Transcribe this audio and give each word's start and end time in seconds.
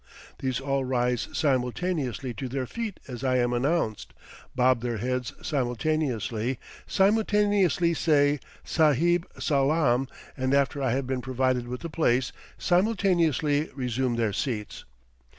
These 0.39 0.59
all 0.59 0.83
rise 0.83 1.27
simultaneously 1.31 2.33
to 2.33 2.49
their 2.49 2.65
feet 2.65 2.99
as 3.07 3.23
I 3.23 3.37
am 3.37 3.53
announced, 3.53 4.15
bob 4.55 4.81
their 4.81 4.97
heads 4.97 5.31
simultaneously, 5.43 6.57
simultaneously 6.87 7.93
say, 7.93 8.39
"Sahib 8.63 9.27
salaam," 9.37 10.07
and 10.35 10.55
after 10.55 10.81
I 10.81 10.93
have 10.93 11.05
been 11.05 11.21
provided 11.21 11.67
with 11.67 11.85
a 11.85 11.89
place, 11.89 12.31
simultaneously 12.57 13.69
resume 13.75 14.15
their 14.15 14.33
seats. 14.33 14.85